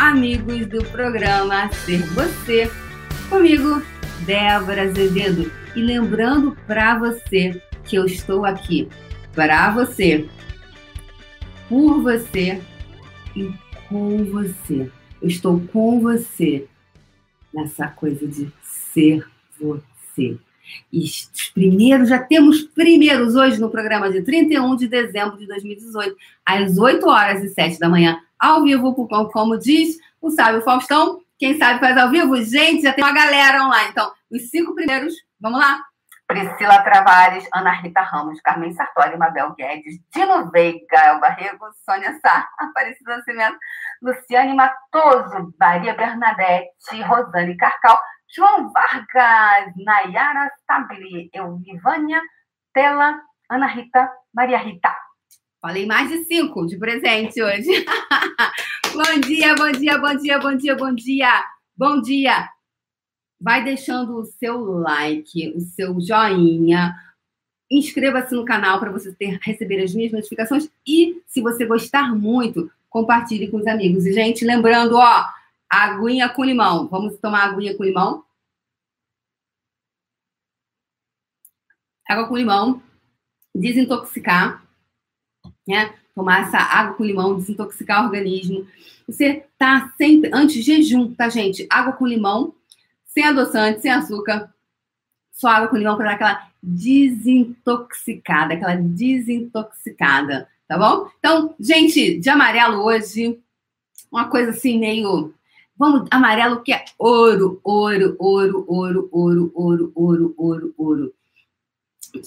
[0.00, 2.70] amigos do programa Ser Você.
[3.28, 3.82] Comigo,
[4.24, 5.52] Débora Azevedo.
[5.76, 8.88] E lembrando para você que eu estou aqui
[9.34, 10.26] para você,
[11.68, 12.62] por você
[13.36, 13.52] e
[13.90, 14.90] com você.
[15.20, 16.66] Eu estou com você
[17.52, 19.28] nessa coisa de ser
[19.60, 20.38] você.
[20.92, 26.16] E os primeiros, já temos primeiros hoje no programa de 31 de dezembro de 2018,
[26.44, 28.94] às 8 horas e 7 da manhã, ao vivo,
[29.32, 31.20] como diz o sábio Faustão.
[31.38, 32.36] Quem sabe faz ao vivo?
[32.36, 33.88] Gente, já tem uma galera online.
[33.90, 35.80] Então, os cinco primeiros, vamos lá.
[36.30, 42.48] Priscila Travares, Ana Rita Ramos, Carmen Sartori, Mabel Guedes, Dino Veiga, El Barrego, Sônia Sá,
[42.56, 43.58] Aparecida Nascimento,
[44.00, 46.70] Luciane Matoso, Maria Bernadette,
[47.02, 47.98] Rosane Carcal,
[48.32, 52.22] João Vargas, Nayara Stabile, Elvivânia,
[52.72, 54.94] Tela, Ana Rita, Maria Rita.
[55.60, 57.84] Falei mais de cinco de presente hoje.
[58.94, 61.44] bom dia, bom dia, bom dia, bom dia, bom dia.
[61.76, 62.48] Bom dia.
[63.40, 66.94] Vai deixando o seu like, o seu joinha.
[67.68, 70.70] Inscreva-se no canal para você ter, receber as minhas notificações.
[70.86, 74.06] E, se você gostar muito, compartilhe com os amigos.
[74.06, 75.24] E, gente, lembrando, ó,
[75.70, 76.88] aguinha com limão.
[76.88, 78.24] Vamos tomar aguinha com limão?
[82.08, 82.82] Água com limão.
[83.54, 84.68] Desintoxicar
[85.70, 85.94] né?
[86.14, 88.66] Tomar essa água com limão, desintoxicar o organismo.
[89.06, 91.66] Você tá sempre, antes jejum, tá, gente?
[91.70, 92.54] Água com limão,
[93.06, 94.52] sem adoçante, sem açúcar,
[95.32, 101.08] só água com limão para dar aquela desintoxicada, aquela desintoxicada, tá bom?
[101.18, 103.40] Então, gente, de amarelo hoje,
[104.10, 105.32] uma coisa assim meio.
[105.80, 111.14] Vamos, amarelo que é ouro, ouro, ouro, ouro, ouro, ouro, ouro, ouro, ouro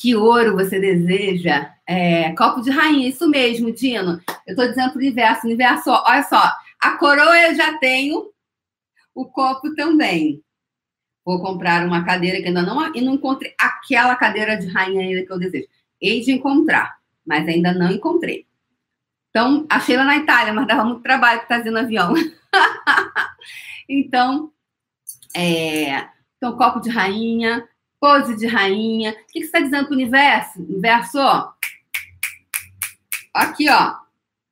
[0.00, 1.74] que ouro você deseja?
[1.84, 4.20] É, copo de rainha, isso mesmo, Dino.
[4.46, 8.30] Eu estou dizendo para o universo, universo, olha só, a coroa eu já tenho,
[9.12, 10.40] o copo também.
[11.24, 15.26] Vou comprar uma cadeira que ainda não, e não encontrei aquela cadeira de rainha ainda
[15.26, 15.66] que eu desejo.
[16.00, 18.46] Hei de encontrar, mas ainda não encontrei.
[19.30, 22.14] Então, achei lá na Itália, mas dava muito trabalho no avião.
[23.98, 24.52] então,
[25.34, 26.06] é,
[26.36, 27.68] então, copo de rainha,
[28.00, 29.10] Pose de rainha.
[29.12, 30.62] O que você está dizendo para o universo?
[30.62, 31.52] Universo, ó.
[33.34, 33.94] Aqui, ó.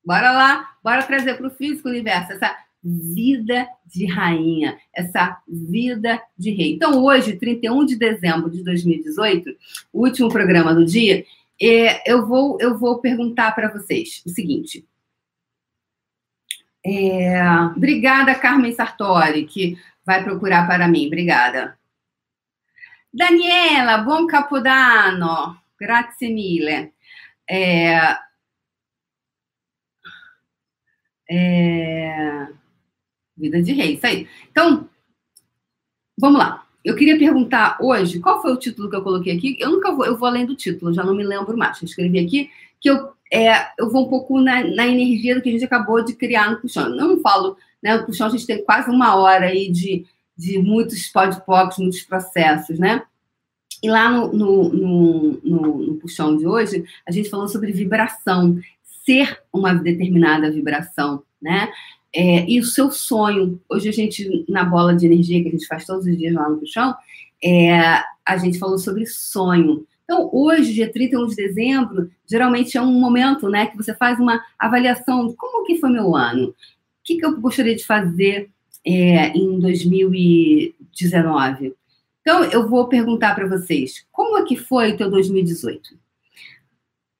[0.04, 6.50] Bora lá, bora trazer para o físico universo essa vida de rainha, essa vida de
[6.50, 6.74] rei.
[6.74, 9.50] Então, hoje, 31 de dezembro de 2018,
[9.92, 11.24] o último programa do dia,
[11.60, 14.86] é, eu, vou, eu vou perguntar para vocês o seguinte.
[16.84, 17.42] É,
[17.76, 21.06] obrigada, Carmen Sartori, que vai procurar para mim.
[21.06, 21.78] Obrigada.
[23.12, 26.92] Daniela, buon capodanno, grazie mille.
[27.50, 28.18] É,
[31.30, 32.48] é,
[33.36, 34.28] vida de rei, isso aí.
[34.50, 34.88] Então,
[36.18, 36.66] vamos lá.
[36.84, 39.56] Eu queria perguntar hoje, qual foi o título que eu coloquei aqui?
[39.58, 41.80] Eu nunca vou, eu vou além do título, já não me lembro mais.
[41.82, 42.50] Eu escrevi aqui
[42.80, 46.04] que eu, é, eu vou um pouco na, na, energia do que a gente acabou
[46.04, 46.84] de criar no puxão.
[46.84, 47.96] Eu não falo, né?
[47.96, 50.06] O puxão a gente tem quase uma hora aí de
[50.38, 53.02] de muitos podpocs, muitos processos, né?
[53.82, 58.56] E lá no, no, no, no, no puxão de hoje, a gente falou sobre vibração,
[59.04, 61.68] ser uma determinada vibração, né?
[62.14, 63.60] É, e o seu sonho.
[63.68, 66.48] Hoje a gente, na bola de energia que a gente faz todos os dias lá
[66.48, 66.94] no puxão,
[67.42, 69.84] é, a gente falou sobre sonho.
[70.10, 74.42] Então, hoje, dia 31 de dezembro, geralmente é um momento né, que você faz uma
[74.58, 76.54] avaliação de como que foi meu ano, o
[77.04, 78.48] que, que eu gostaria de fazer
[78.86, 81.74] é, em 2019.
[82.22, 85.90] Então, eu vou perguntar para vocês, como é que foi o teu 2018?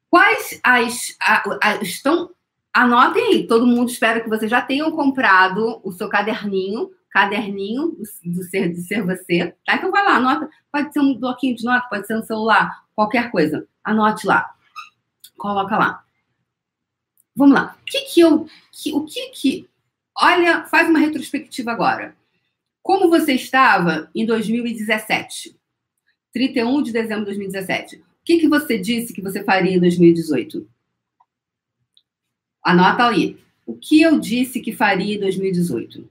[0.08, 2.30] Quais as, a, a, estão
[2.72, 8.42] anotem aí, todo mundo espera que vocês já tenham comprado o seu caderninho, caderninho do,
[8.44, 9.76] ser de ser você, tá?
[9.76, 13.30] Então vai lá, anota, pode ser um bloquinho de nota, pode ser um celular, qualquer
[13.30, 13.66] coisa.
[13.82, 14.54] Anote lá.
[15.36, 16.04] Coloca lá.
[17.34, 17.76] Vamos lá.
[17.80, 19.68] O que que eu que, o que que
[20.20, 22.16] Olha, faz uma retrospectiva agora.
[22.82, 25.56] Como você estava em 2017?
[26.32, 27.96] 31 de dezembro de 2017.
[27.96, 30.68] O que, que você disse que você faria em 2018?
[32.64, 33.38] Anota ali.
[33.64, 36.10] O que eu disse que faria em 2018?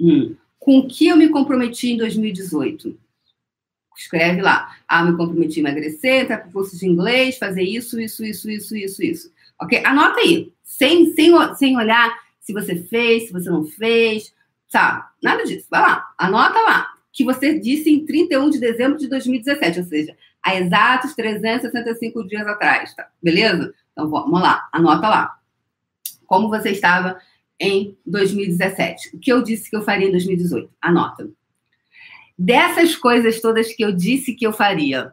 [0.00, 0.34] Hum.
[0.58, 2.98] Com o que eu me comprometi em 2018?
[3.96, 4.76] Escreve lá.
[4.88, 8.76] Ah, me comprometi a emagrecer, entrar para curso de inglês, fazer isso, isso, isso, isso,
[8.76, 9.32] isso, isso.
[9.60, 9.84] Ok?
[9.84, 10.52] Anota aí.
[10.62, 14.34] Sem, sem, sem olhar se você fez, se você não fez,
[14.68, 15.04] sabe?
[15.22, 15.66] Nada disso.
[15.70, 16.92] Vai lá, anota lá.
[17.12, 22.46] Que você disse em 31 de dezembro de 2017, ou seja, há exatos 365 dias
[22.46, 23.08] atrás, tá?
[23.22, 23.72] Beleza?
[23.92, 25.38] Então vamos lá, anota lá.
[26.26, 27.20] Como você estava
[27.62, 29.14] em 2017?
[29.14, 30.68] O que eu disse que eu faria em 2018?
[30.80, 31.30] Anota.
[32.36, 35.12] Dessas coisas todas que eu disse que eu faria,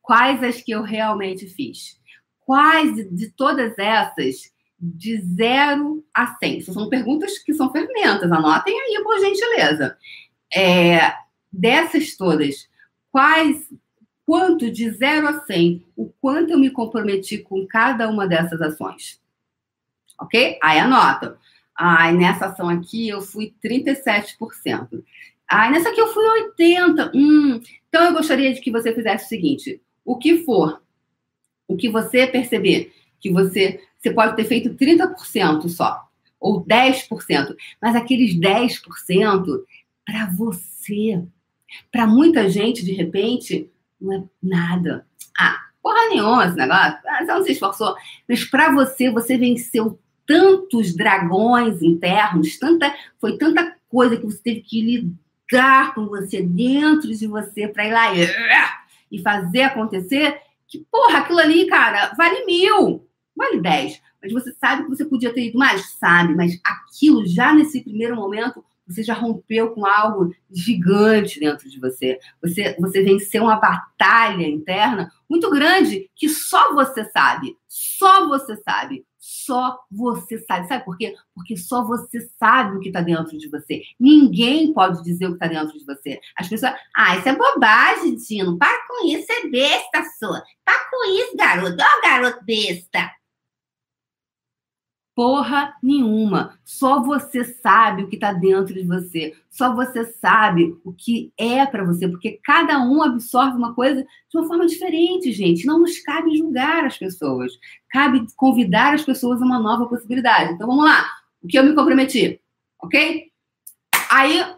[0.00, 1.98] quais as que eu realmente fiz?
[2.46, 6.58] Quais de todas essas, de 0 a 100?
[6.58, 9.98] Essas são perguntas que são fermentas, anotem aí, por gentileza.
[10.54, 11.12] É,
[11.52, 12.68] dessas todas,
[13.10, 13.68] quais,
[14.24, 19.20] quanto de 0 a 100, o quanto eu me comprometi com cada uma dessas ações?
[20.18, 20.58] Ok?
[20.62, 21.38] Aí anota.
[21.76, 25.02] Ai, nessa ação aqui eu fui 37%.
[25.50, 26.24] Ai, nessa aqui eu fui
[26.56, 27.10] 80%.
[27.14, 30.82] Hum, então eu gostaria de que você fizesse o seguinte: o que for,
[31.66, 36.08] o que você perceber que você, você pode ter feito 30% só,
[36.40, 39.62] ou 10%, mas aqueles 10%
[40.04, 41.22] para você.
[41.92, 43.70] Para muita gente, de repente,
[44.00, 45.06] não é nada.
[45.38, 46.98] Ah, porra nenhuma esse negócio.
[47.06, 47.94] Ah, você não se esforçou.
[48.26, 49.98] Mas para você, você venceu
[50.28, 57.08] tantos dragões internos, tanta, foi tanta coisa que você teve que lidar com você dentro
[57.08, 58.14] de você para ir lá
[59.10, 64.02] e, fazer acontecer, que, porra, aquilo ali, cara, vale mil, vale dez.
[64.22, 65.92] Mas você sabe que você podia ter ido mais?
[65.92, 71.78] Sabe, mas aquilo já nesse primeiro momento você já rompeu com algo gigante dentro de
[71.78, 72.18] você.
[72.42, 77.56] Você, você venceu uma batalha interna muito grande que só você sabe.
[77.66, 79.04] Só você sabe.
[79.18, 80.68] Só você sabe.
[80.68, 81.14] Sabe por quê?
[81.34, 83.82] Porque só você sabe o que está dentro de você.
[83.98, 86.20] Ninguém pode dizer o que está dentro de você.
[86.36, 86.74] As pessoas.
[86.96, 88.58] Ah, isso é bobagem, Tino.
[88.58, 90.42] Para com isso, é besta sua.
[90.64, 91.76] Para com isso, garoto.
[91.82, 93.10] Ó, garoto besta.
[95.18, 96.56] Porra nenhuma.
[96.64, 99.36] Só você sabe o que está dentro de você.
[99.50, 104.38] Só você sabe o que é para você, porque cada um absorve uma coisa de
[104.38, 105.66] uma forma diferente, gente.
[105.66, 107.50] Não nos cabe julgar as pessoas.
[107.90, 110.52] Cabe convidar as pessoas a uma nova possibilidade.
[110.52, 111.04] Então vamos lá.
[111.42, 112.40] O que eu me comprometi,
[112.80, 113.32] ok?
[114.12, 114.54] Aí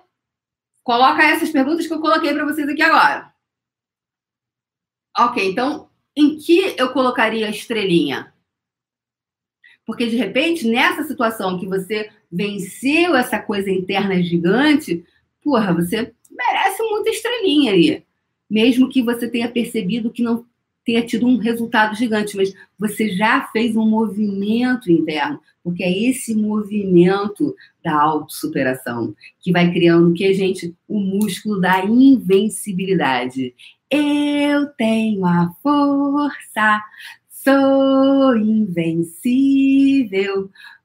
[0.84, 3.32] coloca essas perguntas que eu coloquei para vocês aqui agora.
[5.18, 8.34] Ok, então em que eu colocaria a estrelinha?
[9.90, 15.04] Porque, de repente, nessa situação que você venceu essa coisa interna gigante,
[15.42, 18.04] porra, você merece muita estrelinha aí.
[18.48, 20.46] Mesmo que você tenha percebido que não
[20.84, 26.36] tenha tido um resultado gigante, mas você já fez um movimento interno, porque é esse
[26.36, 27.52] movimento
[27.82, 30.72] da autossuperação que vai criando que, gente?
[30.86, 33.52] O músculo da invencibilidade.
[33.90, 36.80] Eu tenho a força
[37.42, 38.90] Sou invencível.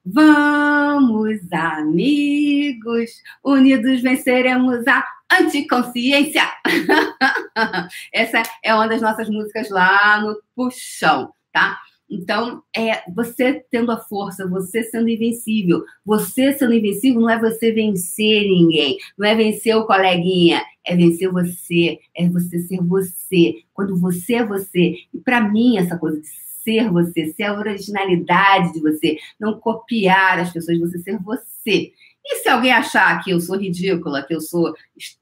[0.05, 3.11] Vamos, amigos,
[3.43, 5.03] unidos venceremos a
[5.41, 6.43] anticonsciência.
[8.13, 11.77] Essa é uma das nossas músicas lá no Puxão, tá?
[12.09, 15.83] Então, é você tendo a força, você sendo invencível.
[16.05, 21.29] Você sendo invencível não é você vencer ninguém, não é vencer o coleguinha, é vencer
[21.29, 23.55] você, é você ser você.
[23.73, 24.95] Quando você é você.
[25.13, 30.39] E para mim, essa coisa de ser você, ser a originalidade de você, não copiar
[30.39, 31.93] as pessoas, você ser você.
[32.25, 34.73] E se alguém achar que eu sou ridícula, que eu sou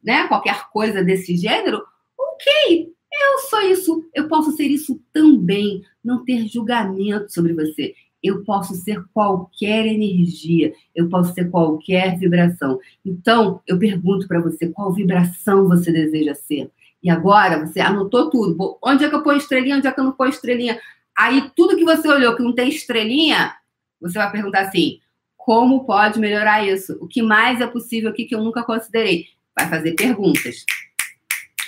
[0.01, 1.84] né, qualquer coisa desse gênero,
[2.17, 7.94] ok, eu sou isso, eu posso ser isso também, não ter julgamento sobre você.
[8.24, 12.79] Eu posso ser qualquer energia, eu posso ser qualquer vibração.
[13.06, 16.72] Então, eu pergunto para você qual vibração você deseja ser.
[17.03, 18.77] E agora você anotou tudo.
[18.82, 19.75] Onde é que eu ponho estrelinha?
[19.75, 20.79] Onde é que eu não ponho estrelinha?
[21.17, 23.55] Aí, tudo que você olhou que não tem estrelinha,
[24.01, 25.00] você vai perguntar assim:
[25.38, 26.98] como pode melhorar isso?
[27.01, 29.27] O que mais é possível aqui que eu nunca considerei?
[29.55, 30.65] Vai fazer perguntas.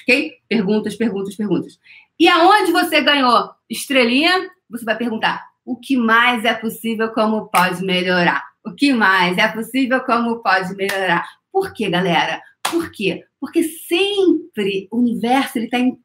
[0.01, 0.33] Ok?
[0.47, 1.79] Perguntas, perguntas, perguntas.
[2.19, 7.83] E aonde você ganhou estrelinha, você vai perguntar: o que mais é possível, como pode
[7.83, 8.43] melhorar?
[8.65, 11.27] O que mais é possível, como pode melhorar?
[11.51, 12.41] Por quê, galera?
[12.63, 13.23] Por quê?
[13.39, 15.97] Porque sempre o universo está em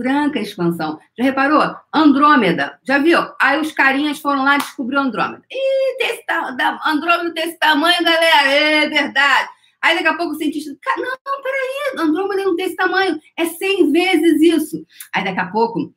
[0.00, 0.98] franca expansão.
[1.18, 1.76] Já reparou?
[1.92, 3.20] Andrômeda, já viu?
[3.38, 5.44] Aí os carinhas foram lá descobrir Andrômeda.
[5.50, 9.48] Ih, desse, da, Andrômeda desse tamanho, galera, é verdade.
[9.82, 13.44] Aí daqui a pouco o cientista, não, não, peraí, Andrômeda não tem esse tamanho, é
[13.46, 14.86] 100 vezes isso.
[15.14, 15.94] Aí daqui a pouco,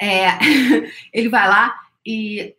[0.00, 0.26] é,
[1.12, 2.54] ele vai lá e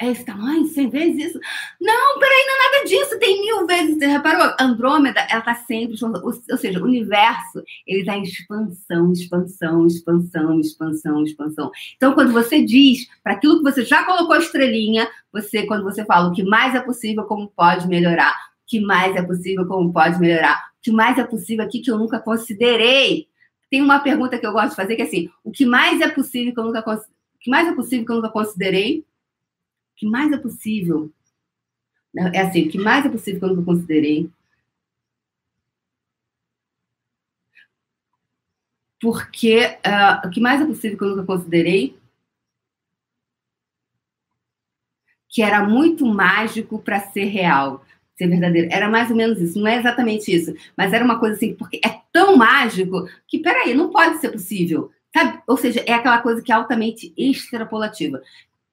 [0.00, 0.66] é esse tamanho?
[0.66, 1.40] 100 vezes isso?
[1.78, 3.89] Não, peraí, não é nada disso, tem mil vezes.
[4.00, 4.54] Você reparou?
[4.58, 11.22] Andrômeda, ela está sempre, ou seja, o universo, ele está em expansão, expansão, expansão, expansão,
[11.22, 11.70] expansão.
[11.96, 16.30] Então, quando você diz para aquilo que você já colocou estrelinha, você, quando você fala
[16.30, 20.18] o que mais é possível, como pode melhorar, o que mais é possível, como pode
[20.18, 23.28] melhorar, o que mais é possível aqui que eu nunca considerei.
[23.70, 26.08] Tem uma pergunta que eu gosto de fazer que é assim: o que mais é
[26.08, 29.04] possível que eu nunca, o que mais é possível que eu nunca considerei?
[30.00, 31.12] que mais é possível?
[32.16, 34.30] É assim, o que mais é possível que eu nunca considerei.
[39.00, 41.98] Porque uh, o que mais é possível que eu nunca considerei
[45.30, 47.84] que era muito mágico para ser real,
[48.16, 48.68] ser verdadeiro.
[48.70, 51.80] Era mais ou menos isso, não é exatamente isso, mas era uma coisa assim, porque
[51.84, 54.90] é tão mágico que, peraí, não pode ser possível.
[55.16, 55.40] Sabe?
[55.46, 58.20] Ou seja, é aquela coisa que é altamente extrapolativa.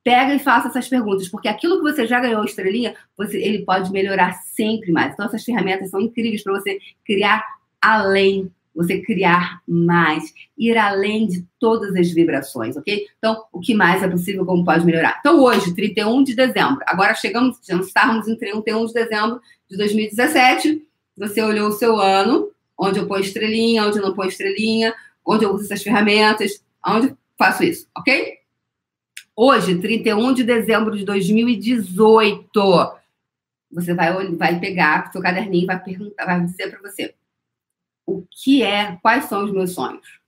[0.08, 3.92] Pega e faça essas perguntas, porque aquilo que você já ganhou estrelinha, você, ele pode
[3.92, 5.14] melhorar sempre mais.
[5.14, 7.44] Então, essas ferramentas são incríveis para você criar
[7.82, 13.08] além você criar mais, ir além de todas as vibrações, ok?
[13.18, 15.18] Então, o que mais é possível, como pode melhorar?
[15.20, 20.88] Então, hoje, 31 de dezembro, agora chegamos, já estávamos em 31 de dezembro de 2017,
[21.18, 24.94] você olhou o seu ano, onde eu ponho estrelinha, onde eu não ponho estrelinha,
[25.26, 28.38] onde eu uso essas ferramentas, onde faço isso, ok?
[29.40, 32.60] Hoje, 31 de dezembro de 2018,
[33.72, 37.14] você vai, vai pegar seu caderninho e vai perguntar, vai dizer para você
[38.04, 40.20] o que é, quais são os meus sonhos.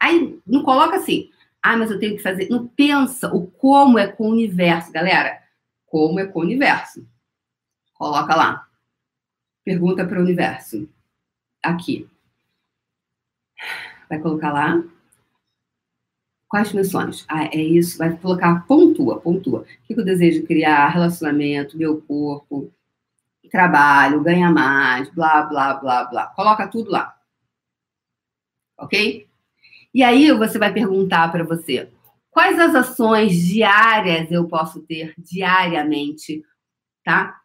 [0.00, 2.48] Aí não coloca assim, ah, mas eu tenho que fazer.
[2.48, 5.42] Não pensa o como é com o universo, galera.
[5.86, 7.04] Como é com o universo.
[7.92, 8.68] Coloca lá.
[9.64, 10.88] Pergunta para o universo.
[11.60, 12.08] Aqui.
[14.08, 14.80] Vai colocar lá.
[16.52, 17.24] Quais sonhos?
[17.30, 17.96] Ah, é isso.
[17.96, 19.60] Vai colocar, pontua, pontua.
[19.60, 20.86] O que eu desejo criar?
[20.88, 22.70] Relacionamento, meu corpo,
[23.50, 26.26] trabalho, ganha mais, blá, blá, blá, blá.
[26.26, 27.16] Coloca tudo lá.
[28.78, 29.26] Ok?
[29.94, 31.90] E aí você vai perguntar para você:
[32.30, 36.44] quais as ações diárias eu posso ter diariamente,
[37.02, 37.40] tá?